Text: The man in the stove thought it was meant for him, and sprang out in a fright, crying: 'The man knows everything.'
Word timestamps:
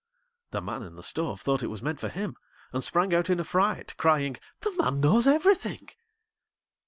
The 0.49 0.63
man 0.63 0.81
in 0.81 0.95
the 0.95 1.03
stove 1.03 1.41
thought 1.41 1.61
it 1.61 1.67
was 1.67 1.83
meant 1.83 1.99
for 1.99 2.09
him, 2.09 2.35
and 2.73 2.83
sprang 2.83 3.13
out 3.13 3.29
in 3.29 3.39
a 3.39 3.43
fright, 3.43 3.95
crying: 3.97 4.37
'The 4.61 4.75
man 4.77 4.99
knows 4.99 5.27
everything.' 5.27 5.89